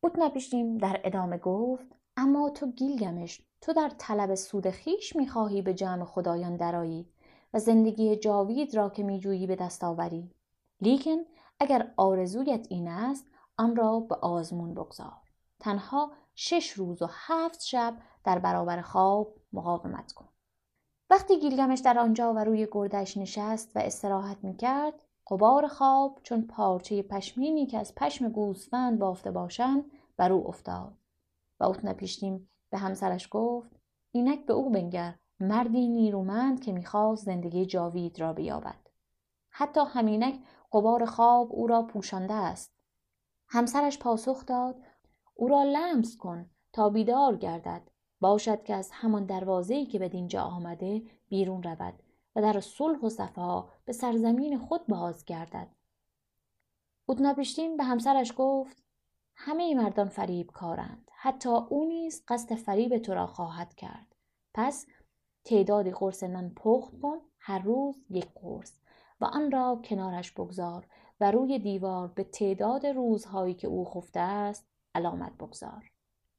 اوتنپیشتیم 0.00 0.78
در 0.78 1.00
ادامه 1.04 1.38
گفت 1.38 1.86
اما 2.16 2.50
تو 2.50 2.72
گیلگمش 2.72 3.42
تو 3.60 3.72
در 3.72 3.92
طلب 3.98 4.34
سود 4.34 4.70
خیش 4.70 5.16
می‌خواهی 5.16 5.62
به 5.62 5.74
جمع 5.74 6.04
خدایان 6.04 6.56
درایی 6.56 7.08
و 7.54 7.58
زندگی 7.58 8.16
جاوید 8.16 8.76
را 8.76 8.90
که 8.90 9.02
میجویی 9.02 9.46
به 9.46 9.56
دست 9.56 9.84
آوری. 9.84 10.30
لیکن 10.80 11.18
اگر 11.60 11.92
آرزویت 11.96 12.66
این 12.70 12.88
است 12.88 13.26
آن 13.56 13.76
را 13.76 14.00
به 14.00 14.14
آزمون 14.14 14.74
بگذار. 14.74 15.12
تنها 15.60 16.12
شش 16.34 16.70
روز 16.70 17.02
و 17.02 17.06
هفت 17.10 17.62
شب 17.62 17.96
در 18.24 18.38
برابر 18.38 18.80
خواب 18.80 19.34
مقاومت 19.52 20.12
کن. 20.12 20.28
وقتی 21.10 21.40
گیلگمش 21.40 21.78
در 21.78 21.98
آنجا 21.98 22.32
و 22.32 22.38
روی 22.38 22.68
گردش 22.72 23.16
نشست 23.16 23.76
و 23.76 23.78
استراحت 23.78 24.44
می‌کرد 24.44 24.94
قبار 25.30 25.66
خواب 25.66 26.20
چون 26.22 26.42
پارچه 26.42 27.02
پشمینی 27.02 27.66
که 27.66 27.78
از 27.78 27.94
پشم 27.94 28.28
گوسفند 28.28 28.98
بافته 28.98 29.30
باشند 29.30 29.84
بر 30.16 30.32
او 30.32 30.48
افتاد 30.48 30.94
و 31.60 31.64
اوتنپیشتیم 31.64 32.50
به 32.70 32.78
همسرش 32.78 33.28
گفت 33.30 33.70
اینک 34.12 34.46
به 34.46 34.52
او 34.52 34.70
بنگر 34.70 35.14
مردی 35.40 35.88
نیرومند 35.88 36.60
که 36.60 36.72
می‌خواست 36.72 37.24
زندگی 37.24 37.66
جاوید 37.66 38.20
را 38.20 38.32
بیابد. 38.32 38.88
حتی 39.50 39.80
همینک 39.80 40.40
قبار 40.72 41.04
خواب 41.04 41.52
او 41.52 41.66
را 41.66 41.82
پوشانده 41.82 42.34
است. 42.34 42.72
همسرش 43.48 43.98
پاسخ 43.98 44.46
داد 44.46 44.76
او 45.34 45.48
را 45.48 45.62
لمس 45.62 46.16
کن 46.16 46.50
تا 46.72 46.90
بیدار 46.90 47.36
گردد. 47.36 47.82
باشد 48.20 48.62
که 48.62 48.74
از 48.74 48.90
همان 48.92 49.26
دروازه‌ای 49.26 49.86
که 49.86 49.98
به 49.98 50.08
دینجا 50.08 50.42
آمده 50.42 51.02
بیرون 51.28 51.62
رود 51.62 52.02
و 52.36 52.42
در 52.42 52.60
صلح 52.60 52.98
و 52.98 53.08
صفا 53.08 53.68
به 53.84 53.92
سرزمین 53.92 54.58
خود 54.58 54.86
باز 54.86 55.24
گردد. 55.24 55.68
به 57.76 57.84
همسرش 57.84 58.32
گفت 58.36 58.82
همه 59.34 59.74
مردان 59.74 60.08
فریب 60.08 60.50
کارند. 60.50 61.10
حتی 61.14 61.48
او 61.48 61.84
نیز 61.84 62.24
قصد 62.28 62.54
فریب 62.54 62.98
تو 62.98 63.14
را 63.14 63.26
خواهد 63.26 63.74
کرد. 63.74 64.16
پس 64.54 64.86
تعدادی 65.44 65.90
قرص 65.90 66.22
نان 66.22 66.54
پخت 66.54 67.00
کن 67.00 67.18
هر 67.38 67.58
روز 67.58 67.96
یک 68.10 68.28
قرص 68.34 68.72
و 69.20 69.24
آن 69.24 69.50
را 69.50 69.80
کنارش 69.84 70.32
بگذار 70.32 70.86
و 71.20 71.30
روی 71.30 71.58
دیوار 71.58 72.08
به 72.08 72.24
تعداد 72.24 72.86
روزهایی 72.86 73.54
که 73.54 73.68
او 73.68 73.84
خفته 73.84 74.20
است 74.20 74.66
علامت 74.94 75.32
بگذار. 75.32 75.90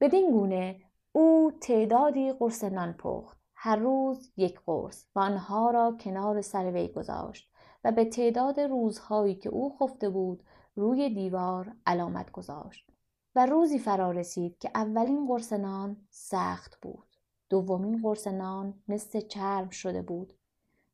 بدین 0.02 0.32
گونه 0.32 0.82
او 1.12 1.52
تعدادی 1.62 2.34
قرص 2.34 2.64
نان 2.64 2.94
پخت 2.94 3.38
هر 3.56 3.76
روز 3.76 4.32
یک 4.38 4.60
قرص 4.66 5.06
و 5.16 5.20
آنها 5.20 5.72
را 5.72 5.98
کنار 6.00 6.42
سر 6.42 6.72
وی 6.72 6.88
گذاشت 6.88 7.52
و 7.84 7.92
به 7.92 8.06
تعداد 8.06 8.60
روزهایی 8.60 9.36
که 9.36 9.50
او 9.50 9.78
خفته 9.78 10.10
بود 10.10 10.44
روی 10.76 11.10
دیوار 11.10 11.76
علامت 11.86 12.32
گذاشت 12.32 12.90
و 13.36 13.46
روزی 13.46 13.80
فرا 13.80 14.12
رسید 14.12 14.58
که 14.58 14.72
اولین 14.76 15.28
قرص 15.28 15.54
نان 15.54 15.98
سخت 16.10 16.82
بود. 16.82 17.08
دومین 17.50 18.02
قرص 18.02 18.28
نان 18.28 18.84
مثل 18.88 19.22
چرم 19.22 19.70
شده 19.70 20.02
بود. 20.02 20.34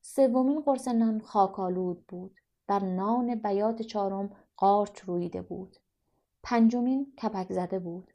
سومین 0.01 0.61
قرص 0.61 0.87
نان 0.87 1.19
خاکالود 1.19 2.07
بود. 2.07 2.39
بر 2.67 2.79
نان 2.79 3.35
بیات 3.35 3.81
چهارم 3.81 4.29
قارچ 4.57 4.99
رویده 4.99 5.41
بود. 5.41 5.77
پنجمین 6.43 7.13
کپک 7.23 7.53
زده 7.53 7.79
بود. 7.79 8.13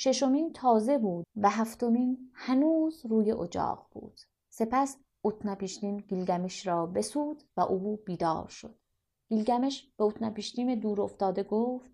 ششمین 0.00 0.52
تازه 0.52 0.98
بود 0.98 1.26
و 1.36 1.50
هفتمین 1.50 2.30
هنوز 2.34 3.06
روی 3.06 3.32
اجاق 3.32 3.86
بود. 3.90 4.20
سپس 4.48 4.96
اوتنپیشتیم 5.22 5.96
گیلگمش 5.96 6.66
را 6.66 6.86
بسود 6.86 7.42
و 7.56 7.60
او 7.60 7.96
بیدار 7.96 8.48
شد. 8.48 8.78
گیلگمش 9.28 9.92
به 9.96 10.04
اوتنپیشتیم 10.04 10.74
دور 10.74 11.00
افتاده 11.00 11.42
گفت 11.42 11.90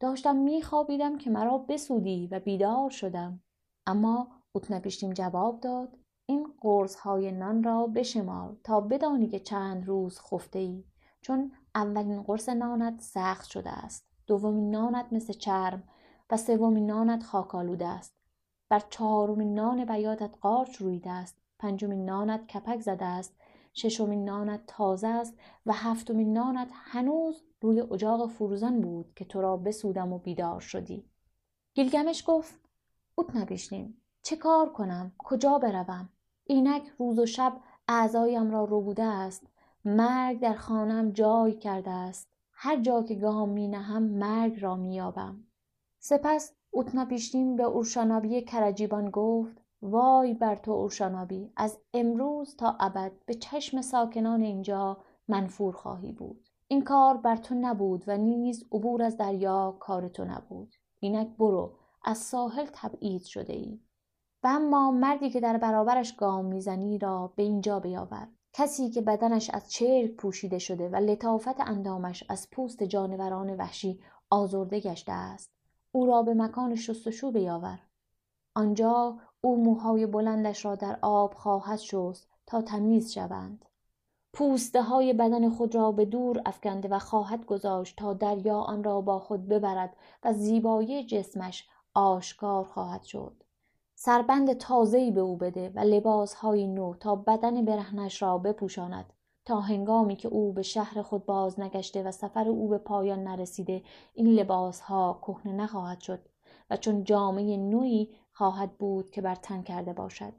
داشتم 0.00 0.36
میخوابیدم 0.36 1.18
که 1.18 1.30
مرا 1.30 1.58
بسودی 1.58 2.26
و 2.26 2.40
بیدار 2.40 2.90
شدم. 2.90 3.40
اما 3.86 4.28
اتنپیشتیم 4.54 5.12
جواب 5.12 5.60
داد 5.60 5.98
این 6.26 6.46
قرص 6.60 6.96
های 6.96 7.32
نان 7.32 7.62
را 7.62 7.86
بشمار 7.86 8.56
تا 8.64 8.80
بدانی 8.80 9.28
که 9.28 9.40
چند 9.40 9.86
روز 9.86 10.20
خفته 10.20 10.58
ای 10.58 10.84
چون 11.20 11.52
اولین 11.74 12.22
قرص 12.22 12.48
نانت 12.48 13.00
سخت 13.00 13.48
شده 13.48 13.70
است. 13.70 14.06
دومین 14.26 14.70
نانت 14.70 15.06
مثل 15.12 15.32
چرم 15.32 15.82
و 16.30 16.36
سومین 16.36 16.86
نانت 16.86 17.22
خاکالوده 17.22 17.86
است. 17.86 18.14
بر 18.68 18.82
چهارمین 18.90 19.54
نان 19.54 19.84
بیاتت 19.84 20.30
قارچ 20.40 20.76
رویده 20.76 21.10
است. 21.10 21.36
پنجمین 21.58 22.04
نانت 22.04 22.46
کپک 22.46 22.80
زده 22.80 23.04
است. 23.04 23.34
ششمین 23.74 24.24
نانت 24.24 24.60
تازه 24.66 25.08
است 25.08 25.34
و 25.66 25.72
هفتمین 25.72 26.32
نانت 26.32 26.68
هنوز 26.72 27.42
روی 27.60 27.80
اجاق 27.80 28.30
فروزان 28.30 28.80
بود 28.80 29.12
که 29.16 29.24
تو 29.24 29.40
را 29.40 29.56
بسودم 29.56 30.12
و 30.12 30.18
بیدار 30.18 30.60
شدی. 30.60 31.04
گیلگمش 31.74 32.24
گفت 32.26 32.54
اوت 33.14 33.36
نبیشنیم 33.36 33.96
چه 34.22 34.36
کار 34.36 34.72
کنم؟ 34.72 35.12
کجا 35.18 35.58
بروم؟ 35.58 36.08
اینک 36.44 36.92
روز 36.98 37.18
و 37.18 37.26
شب 37.26 37.60
اعضایم 37.88 38.50
را 38.50 38.66
بوده 38.66 39.04
است. 39.04 39.46
مرگ 39.84 40.40
در 40.40 40.54
خانم 40.54 41.10
جای 41.10 41.52
کرده 41.52 41.90
است. 41.90 42.28
هر 42.52 42.80
جا 42.80 43.02
که 43.02 43.14
گام 43.14 43.48
می 43.48 43.68
نهم 43.68 44.02
مرگ 44.02 44.62
را 44.62 44.76
مییابم 44.76 45.44
سپس 46.02 46.52
اوتناپیشتین 46.70 47.56
به 47.56 47.62
اورشانابی 47.62 48.42
کرجیبان 48.42 49.10
گفت 49.10 49.62
وای 49.82 50.34
بر 50.34 50.56
تو 50.56 50.70
اورشانابی 50.70 51.52
از 51.56 51.78
امروز 51.94 52.56
تا 52.56 52.76
ابد 52.80 53.12
به 53.26 53.34
چشم 53.34 53.80
ساکنان 53.80 54.42
اینجا 54.42 54.98
منفور 55.28 55.74
خواهی 55.74 56.12
بود. 56.12 56.48
این 56.68 56.84
کار 56.84 57.16
بر 57.16 57.36
تو 57.36 57.54
نبود 57.54 58.04
و 58.06 58.16
نیز 58.16 58.64
عبور 58.72 59.02
از 59.02 59.16
دریا 59.16 59.76
کار 59.80 60.08
تو 60.08 60.24
نبود. 60.24 60.74
اینک 61.00 61.36
برو 61.36 61.78
از 62.04 62.18
ساحل 62.18 62.66
تبعید 62.72 63.22
شده 63.22 63.52
ای 63.52 63.80
و 64.42 64.46
اما 64.46 64.90
مردی 64.90 65.30
که 65.30 65.40
در 65.40 65.56
برابرش 65.56 66.16
گام 66.16 66.44
می‌زنی 66.44 66.98
را 66.98 67.32
به 67.36 67.42
اینجا 67.42 67.80
بیاور. 67.80 68.28
کسی 68.52 68.90
که 68.90 69.00
بدنش 69.00 69.50
از 69.50 69.70
چرک 69.70 70.10
پوشیده 70.10 70.58
شده 70.58 70.88
و 70.88 70.96
لطافت 70.96 71.60
اندامش 71.60 72.24
از 72.28 72.48
پوست 72.50 72.82
جانوران 72.82 73.56
وحشی 73.56 74.00
آزرده 74.30 74.80
گشته 74.80 75.12
است. 75.12 75.59
او 75.92 76.06
را 76.06 76.22
به 76.22 76.34
مکان 76.34 76.74
شستشو 76.74 77.30
بیاور. 77.30 77.78
آنجا 78.54 79.18
او 79.40 79.64
موهای 79.64 80.06
بلندش 80.06 80.64
را 80.64 80.74
در 80.74 80.98
آب 81.02 81.34
خواهد 81.34 81.78
شست 81.78 82.28
تا 82.46 82.62
تمیز 82.62 83.12
شوند. 83.12 83.64
پوسته 84.32 84.82
های 84.82 85.12
بدن 85.12 85.50
خود 85.50 85.74
را 85.74 85.92
به 85.92 86.04
دور 86.04 86.42
افکنده 86.46 86.88
و 86.88 86.98
خواهد 86.98 87.44
گذاشت 87.46 87.96
تا 87.96 88.14
دریا 88.14 88.58
آن 88.58 88.84
را 88.84 89.00
با 89.00 89.18
خود 89.18 89.48
ببرد 89.48 89.96
و 90.24 90.32
زیبایی 90.32 91.06
جسمش 91.06 91.68
آشکار 91.94 92.64
خواهد 92.64 93.02
شد. 93.02 93.42
سربند 93.94 94.52
تازه‌ای 94.52 95.10
به 95.10 95.20
او 95.20 95.36
بده 95.36 95.72
و 95.74 95.80
لباسهای 95.80 96.66
نو 96.66 96.94
تا 96.94 97.16
بدن 97.16 97.64
برهنش 97.64 98.22
را 98.22 98.38
بپوشاند. 98.38 99.12
تا 99.50 99.60
هنگامی 99.60 100.16
که 100.16 100.28
او 100.28 100.52
به 100.52 100.62
شهر 100.62 101.02
خود 101.02 101.26
باز 101.26 101.60
نگشته 101.60 102.02
و 102.02 102.12
سفر 102.12 102.48
او 102.48 102.68
به 102.68 102.78
پایان 102.78 103.24
نرسیده 103.24 103.82
این 104.14 104.26
لباسها 104.26 105.18
کهنه 105.22 105.52
نخواهد 105.52 106.00
شد 106.00 106.20
و 106.70 106.76
چون 106.76 107.04
جامعه 107.04 107.56
نوی 107.56 108.08
خواهد 108.32 108.78
بود 108.78 109.10
که 109.10 109.20
بر 109.20 109.34
تن 109.34 109.62
کرده 109.62 109.92
باشد. 109.92 110.32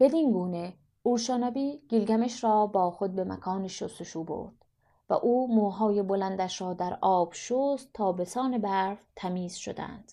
بدین 0.00 0.32
گونه 0.32 0.72
اورشانبی 1.02 1.80
گیلگمش 1.88 2.44
را 2.44 2.66
با 2.66 2.90
خود 2.90 3.14
به 3.14 3.24
مکان 3.24 3.68
شستشو 3.68 4.24
برد 4.24 4.64
و 5.10 5.14
او 5.14 5.54
موهای 5.54 6.02
بلندش 6.02 6.60
را 6.60 6.74
در 6.74 6.98
آب 7.00 7.32
شست 7.34 7.90
تا 7.94 8.12
به 8.12 8.24
سان 8.24 8.58
برف 8.58 8.98
تمیز 9.16 9.54
شدند. 9.54 10.12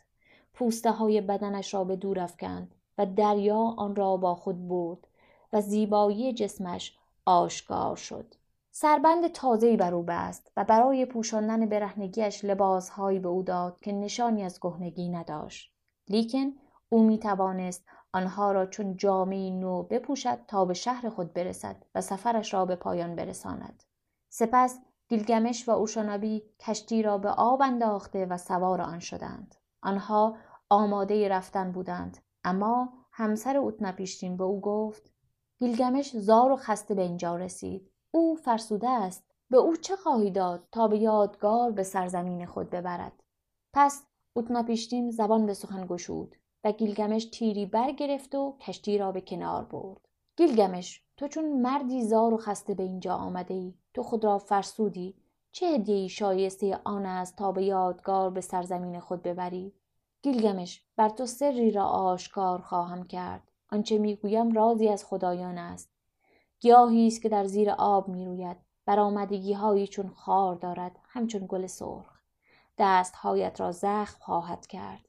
پوسته 0.53 0.91
های 0.91 1.21
بدنش 1.21 1.73
را 1.73 1.83
به 1.83 1.95
دور 1.95 2.19
افکند 2.19 2.75
و 2.97 3.05
دریا 3.05 3.59
آن 3.77 3.95
را 3.95 4.17
با 4.17 4.35
خود 4.35 4.67
برد 4.67 5.07
و 5.53 5.61
زیبایی 5.61 6.33
جسمش 6.33 6.97
آشکار 7.25 7.95
شد. 7.95 8.33
سربند 8.71 9.27
تازه‌ای 9.27 9.77
بر 9.77 9.93
او 9.93 10.03
بست 10.03 10.51
و 10.57 10.63
برای 10.63 11.05
پوشاندن 11.05 11.65
برهنگیش 11.65 12.45
لباسهایی 12.45 13.19
به 13.19 13.27
او 13.27 13.43
داد 13.43 13.79
که 13.79 13.91
نشانی 13.91 14.43
از 14.43 14.59
کهنگی 14.59 15.09
نداشت. 15.09 15.73
لیکن 16.07 16.53
او 16.89 17.03
می 17.03 17.19
توانست 17.19 17.85
آنها 18.13 18.51
را 18.51 18.65
چون 18.65 18.97
جامعی 18.97 19.51
نو 19.51 19.83
بپوشد 19.83 20.39
تا 20.47 20.65
به 20.65 20.73
شهر 20.73 21.09
خود 21.09 21.33
برسد 21.33 21.75
و 21.95 22.01
سفرش 22.01 22.53
را 22.53 22.65
به 22.65 22.75
پایان 22.75 23.15
برساند. 23.15 23.83
سپس 24.29 24.79
گیلگمش 25.07 25.69
و 25.69 25.71
اوشانابی 25.71 26.43
کشتی 26.59 27.01
را 27.01 27.17
به 27.17 27.29
آب 27.29 27.61
انداخته 27.61 28.25
و 28.25 28.37
سوار 28.37 28.81
آن 28.81 28.99
شدند. 28.99 29.55
آنها 29.81 30.37
آماده 30.69 31.29
رفتن 31.29 31.71
بودند 31.71 32.17
اما 32.43 32.93
همسر 33.11 33.57
اوتنپیشتین 33.57 34.37
به 34.37 34.43
او 34.43 34.61
گفت 34.61 35.14
گیلگمش 35.59 36.17
زار 36.17 36.51
و 36.51 36.55
خسته 36.55 36.93
به 36.93 37.01
اینجا 37.01 37.35
رسید. 37.35 37.91
او 38.11 38.35
فرسوده 38.35 38.89
است. 38.89 39.23
به 39.49 39.57
او 39.57 39.75
چه 39.75 39.95
خواهی 39.95 40.31
داد 40.31 40.67
تا 40.71 40.87
به 40.87 40.97
یادگار 40.97 41.71
به 41.71 41.83
سرزمین 41.83 42.45
خود 42.45 42.69
ببرد؟ 42.69 43.23
پس 43.73 44.03
اوتناپیشتین 44.33 45.11
زبان 45.11 45.45
به 45.45 45.53
سخن 45.53 45.85
گشود 45.87 46.35
و 46.63 46.71
گیلگمش 46.71 47.25
تیری 47.25 47.65
برگرفت 47.65 48.35
و 48.35 48.57
کشتی 48.59 48.97
را 48.97 49.11
به 49.11 49.21
کنار 49.21 49.63
برد. 49.63 50.01
گیلگمش 50.37 51.01
تو 51.17 51.27
چون 51.27 51.61
مردی 51.61 52.03
زار 52.03 52.33
و 52.33 52.37
خسته 52.37 52.73
به 52.73 52.83
اینجا 52.83 53.15
آمده 53.15 53.53
ای 53.53 53.73
تو 53.93 54.03
خود 54.03 54.25
را 54.25 54.37
فرسودی. 54.37 55.15
چه 55.51 55.67
هدیه 55.67 56.07
شایسته 56.07 56.79
آن 56.83 57.05
است 57.05 57.35
تا 57.35 57.51
به 57.51 57.63
یادگار 57.63 58.29
به 58.29 58.41
سرزمین 58.41 58.99
خود 58.99 59.23
ببری؟ 59.23 59.73
گیلگمش 60.21 60.83
بر 60.95 61.09
تو 61.09 61.25
سری 61.25 61.71
را 61.71 61.85
آشکار 61.85 62.61
خواهم 62.61 63.03
کرد. 63.03 63.51
آنچه 63.75 63.97
می‌گویم 63.97 64.51
رازی 64.51 64.89
از 64.89 65.05
خدایان 65.05 65.57
است. 65.57 65.89
گیاهی 66.59 67.07
است 67.07 67.21
که 67.21 67.29
در 67.29 67.45
زیر 67.45 67.69
آب 67.69 68.07
می‌روید. 68.07 68.57
برآمدگی 68.85 69.53
هایی 69.53 69.87
چون 69.87 70.09
خار 70.09 70.55
دارد 70.55 70.99
همچون 71.03 71.45
گل 71.49 71.67
سرخ. 71.67 72.19
دستهایت 72.77 73.61
را 73.61 73.71
زخم 73.71 74.17
خواهد 74.19 74.67
کرد. 74.67 75.05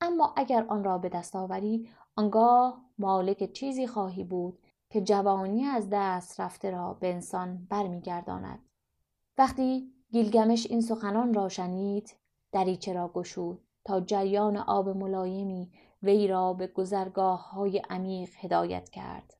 اما 0.00 0.32
اگر 0.36 0.66
آن 0.68 0.84
را 0.84 0.98
به 0.98 1.08
دست 1.08 1.36
آوری 1.36 1.88
آنگاه 2.16 2.84
مالک 2.98 3.52
چیزی 3.52 3.86
خواهی 3.86 4.24
بود 4.24 4.58
که 4.90 5.00
جوانی 5.00 5.64
از 5.64 5.88
دست 5.90 6.40
رفته 6.40 6.70
را 6.70 6.94
به 6.94 7.12
انسان 7.12 7.66
برمیگرداند. 7.70 8.58
وقتی 9.38 9.92
گیلگمش 10.10 10.66
این 10.66 10.80
سخنان 10.80 11.34
را 11.34 11.48
شنید 11.48 12.16
دریچه 12.52 12.92
را 12.92 13.08
گشود 13.08 13.60
تا 13.84 14.00
جریان 14.00 14.56
آب 14.56 14.88
ملایمی 14.88 15.70
وی 16.06 16.28
را 16.28 16.52
به 16.52 16.66
گذرگاه 16.66 17.50
های 17.50 17.82
عمیق 17.90 18.30
هدایت 18.38 18.88
کرد. 18.88 19.34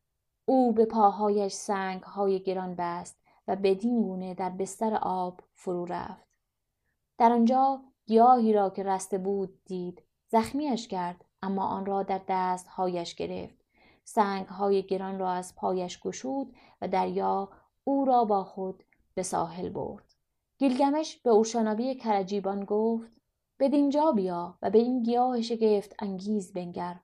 او 0.44 0.72
به 0.72 0.85
پاهایش 0.85 1.52
سنگ 1.52 2.02
های 2.02 2.40
گران 2.40 2.74
بست 2.74 3.18
و 3.48 3.57
بدین 3.57 4.02
گونه 4.02 4.35
در 4.35 4.50
بستر 4.50 4.94
آب 5.02 5.40
فرو 5.55 5.85
رفت. 5.85 6.38
در 7.18 7.33
آنجا 7.33 7.81
گیاهی 8.07 8.52
را 8.52 8.70
که 8.70 8.83
رسته 8.83 9.18
بود 9.18 9.64
دید. 9.64 10.02
زخمیش 10.29 10.88
کرد 10.88 11.24
اما 11.42 11.66
آن 11.66 11.87
را 11.87 12.02
در 12.02 12.20
دستهایش 12.29 13.14
گرفت. 13.14 13.57
سنگ 14.05 14.46
های 14.46 14.83
گران 14.83 15.18
را 15.18 15.31
از 15.31 15.55
پایش 15.55 16.00
گشود 16.00 16.55
و 16.81 16.88
دریا 16.88 17.48
او 17.85 18.05
را 18.05 18.24
با 18.24 18.44
خود 18.44 18.85
به 19.14 19.22
ساحل 19.22 19.68
برد. 19.68 20.14
گیلگمش 20.59 21.16
به 21.16 21.31
اوشانابی 21.31 21.94
کرجیبان 21.94 22.64
گفت 22.64 23.15
بدینجا 23.59 24.12
بیا 24.12 24.59
و 24.62 24.71
به 24.71 24.79
این 24.79 25.03
گیاه 25.03 25.40
شگفت 25.40 25.95
انگیز 25.99 26.53
بنگر. 26.53 27.01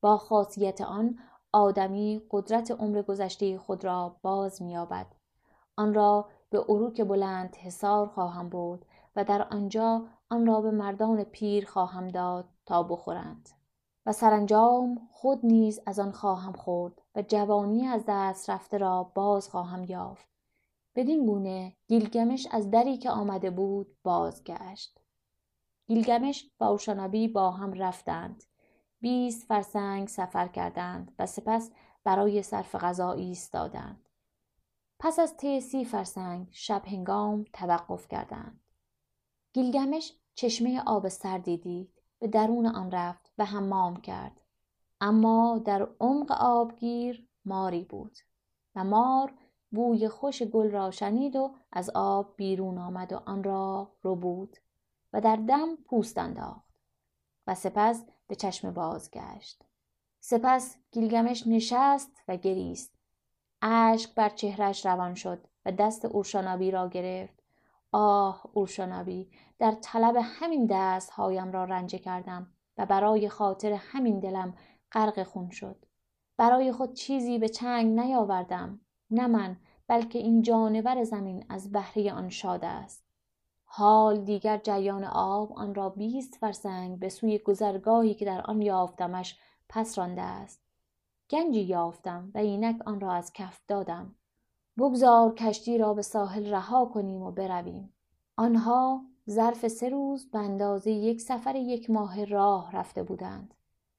با 0.00 0.16
خاصیت 0.16 0.80
آن 0.80 1.18
آدمی 1.52 2.22
قدرت 2.30 2.70
عمر 2.70 3.02
گذشته 3.02 3.58
خود 3.58 3.84
را 3.84 4.16
باز 4.22 4.62
مییابد. 4.62 5.06
آن 5.76 5.94
را 5.94 6.28
به 6.50 6.60
عروک 6.60 7.00
بلند 7.00 7.56
حصار 7.56 8.06
خواهم 8.06 8.48
برد 8.48 8.86
و 9.16 9.24
در 9.24 9.48
آنجا 9.50 10.06
آن 10.30 10.46
را 10.46 10.60
به 10.60 10.70
مردان 10.70 11.24
پیر 11.24 11.66
خواهم 11.66 12.08
داد 12.08 12.44
تا 12.66 12.82
بخورند. 12.82 13.48
و 14.06 14.12
سرانجام 14.12 15.08
خود 15.12 15.46
نیز 15.46 15.80
از 15.86 15.98
آن 15.98 16.12
خواهم 16.12 16.52
خورد 16.52 17.02
و 17.14 17.22
جوانی 17.22 17.86
از 17.86 18.04
دست 18.08 18.50
رفته 18.50 18.78
را 18.78 19.12
باز 19.14 19.48
خواهم 19.48 19.84
یافت. 19.84 20.28
بدین 20.96 21.26
گونه 21.26 21.76
گیلگمش 21.88 22.48
از 22.50 22.70
دری 22.70 22.96
که 22.96 23.10
آمده 23.10 23.50
بود 23.50 23.96
بازگشت. 24.02 25.03
گیلگمش 25.86 26.50
و 26.60 26.64
اوشانابی 26.64 27.28
با 27.28 27.50
هم 27.50 27.72
رفتند. 27.72 28.44
بیست 29.00 29.46
فرسنگ 29.46 30.08
سفر 30.08 30.48
کردند 30.48 31.14
و 31.18 31.26
سپس 31.26 31.70
برای 32.04 32.42
صرف 32.42 32.74
غذا 32.74 33.12
ایستادند. 33.12 34.08
پس 34.98 35.18
از 35.18 35.36
طی 35.36 35.60
سی 35.60 35.84
فرسنگ 35.84 36.48
شب 36.52 36.82
هنگام 36.86 37.44
توقف 37.52 38.08
کردند. 38.08 38.60
گیلگمش 39.52 40.12
چشمه 40.34 40.82
آب 40.86 41.08
سردی 41.08 41.56
دید 41.56 42.02
به 42.18 42.28
درون 42.28 42.66
آن 42.66 42.90
رفت 42.90 43.32
و 43.38 43.44
حمام 43.44 43.96
کرد. 43.96 44.40
اما 45.00 45.62
در 45.64 45.88
عمق 46.00 46.32
آبگیر 46.32 47.28
ماری 47.44 47.84
بود 47.84 48.18
و 48.74 48.84
مار 48.84 49.34
بوی 49.70 50.08
خوش 50.08 50.42
گل 50.42 50.70
را 50.70 50.90
شنید 50.90 51.36
و 51.36 51.54
از 51.72 51.90
آب 51.94 52.36
بیرون 52.36 52.78
آمد 52.78 53.12
و 53.12 53.16
آن 53.26 53.44
را 53.44 53.92
رو 54.02 54.16
بود. 54.16 54.56
و 55.14 55.20
در 55.20 55.36
دم 55.36 55.76
پوست 55.76 56.18
انداخت 56.18 56.74
و 57.46 57.54
سپس 57.54 58.04
به 58.26 58.34
چشم 58.34 58.70
باز 58.70 59.10
گشت 59.10 59.64
سپس 60.20 60.76
گیلگمش 60.90 61.46
نشست 61.46 62.10
و 62.28 62.36
گریست. 62.36 62.94
اشک 63.62 64.14
بر 64.14 64.28
چهرش 64.28 64.86
روان 64.86 65.14
شد 65.14 65.46
و 65.64 65.72
دست 65.72 66.04
اورشانابی 66.04 66.70
را 66.70 66.88
گرفت. 66.88 67.42
آه 67.92 68.46
اورشانابی 68.52 69.30
در 69.58 69.72
طلب 69.72 70.16
همین 70.22 70.66
دست 70.70 71.10
هایم 71.10 71.52
را 71.52 71.64
رنجه 71.64 71.98
کردم 71.98 72.52
و 72.78 72.86
برای 72.86 73.28
خاطر 73.28 73.72
همین 73.72 74.20
دلم 74.20 74.54
غرق 74.92 75.22
خون 75.22 75.50
شد. 75.50 75.86
برای 76.36 76.72
خود 76.72 76.94
چیزی 76.94 77.38
به 77.38 77.48
چنگ 77.48 78.00
نیاوردم. 78.00 78.80
نه 79.10 79.26
من 79.26 79.56
بلکه 79.86 80.18
این 80.18 80.42
جانور 80.42 81.04
زمین 81.04 81.44
از 81.48 81.72
بهره 81.72 82.12
آن 82.12 82.28
شاد 82.28 82.64
است. 82.64 83.03
حال 83.76 84.24
دیگر 84.24 84.58
جریان 84.58 85.04
آب 85.04 85.52
آن 85.52 85.74
را 85.74 85.88
بیست 85.88 86.34
فرسنگ 86.34 86.98
به 86.98 87.08
سوی 87.08 87.38
گذرگاهی 87.38 88.14
که 88.14 88.24
در 88.24 88.40
آن 88.40 88.62
یافتمش 88.62 89.38
پس 89.68 89.98
رانده 89.98 90.22
است. 90.22 90.60
گنجی 91.30 91.60
یافتم 91.60 92.30
و 92.34 92.38
اینک 92.38 92.76
آن 92.86 93.00
را 93.00 93.12
از 93.12 93.32
کف 93.32 93.60
دادم. 93.68 94.14
بگذار 94.78 95.34
کشتی 95.34 95.78
را 95.78 95.94
به 95.94 96.02
ساحل 96.02 96.50
رها 96.50 96.84
کنیم 96.84 97.22
و 97.22 97.30
برویم. 97.30 97.94
آنها 98.36 99.00
ظرف 99.30 99.68
سه 99.68 99.88
روز 99.88 100.30
به 100.30 100.38
اندازه 100.38 100.90
یک 100.90 101.20
سفر 101.20 101.56
یک 101.56 101.90
ماه 101.90 102.24
راه 102.24 102.72
رفته 102.72 103.02
بودند. 103.02 103.54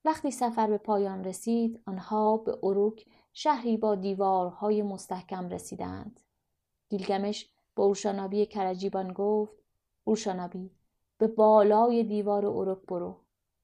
وقتی 0.06 0.32
سفر 0.32 0.68
به 0.68 0.78
پایان 0.78 1.24
رسید 1.24 1.84
آنها 1.86 2.38
به 2.38 2.58
اروک 2.64 3.06
شهری 3.34 3.78
با 3.78 3.96
دیوارهای 3.96 4.82
مستحکم 4.82 5.50
رسیدند. 5.50 6.20
گیلگمش 6.90 7.50
به 7.76 7.82
اورشانابی 7.82 8.46
کرجیبان 8.46 9.14
گفت 9.14 9.65
اورشانابی 10.08 10.72
به 11.18 11.28
بالای 11.28 12.04
دیوار 12.04 12.46
اروک 12.46 12.86
برو. 12.88 13.16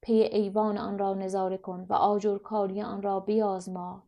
پی 0.01 0.13
ایوان 0.13 0.77
آن 0.77 0.99
را 0.99 1.13
نظاره 1.13 1.57
کن 1.57 1.85
و 1.89 1.93
آجر 1.93 2.37
کاری 2.37 2.81
آن 2.81 3.01
را 3.01 3.19
بیازما 3.19 4.03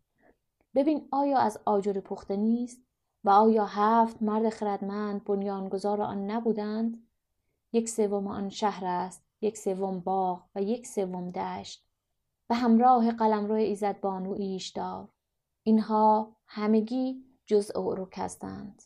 ببین 0.76 1.08
آیا 1.12 1.38
از 1.38 1.60
آجر 1.65 2.00
پخته 2.00 2.36
نیست 2.36 2.82
و 3.24 3.30
آیا 3.30 3.65
هفت 3.65 4.22
مرد 4.22 4.50
خردمند 4.50 5.24
بنیانگذار 5.24 6.02
آن 6.02 6.32
نبودند؟ 6.32 7.08
یک 7.74 7.89
سوم 7.89 8.28
آن 8.28 8.50
شهر 8.50 8.86
است 8.86 9.24
یک 9.41 9.58
سوم 9.58 10.00
باغ 10.00 10.43
و 10.56 10.62
یک 10.62 10.88
سوم 10.88 11.32
دشت. 11.32 11.88
به 12.48 12.56
همراه 12.56 13.12
قلمرو 13.12 13.54
ایزد 13.54 14.00
بانو 14.00 14.32
ایشدار. 14.32 15.08
اینها 15.63 16.36
همگی 16.48 17.24
جزء 17.46 17.80
اروک 17.80 18.13
هستند. 18.17 18.84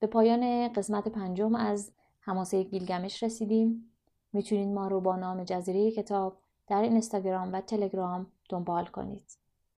به 0.00 0.06
پایان 0.06 0.72
قسمت 0.72 1.08
پنجم 1.08 1.54
از 1.54 1.92
هماسه 2.20 2.62
گیلگمش 2.62 3.22
رسیدیم. 3.22 3.92
می‌تونید 4.32 4.68
ما 4.68 4.88
رو 4.88 5.00
با 5.00 5.16
نام 5.16 5.44
جزیره 5.44 5.90
کتاب 5.90 6.38
در 6.66 6.82
اینستاگرام 6.82 7.52
و 7.52 7.60
تلگرام 7.60 8.26
دنبال 8.48 8.86
کنید. 8.86 9.38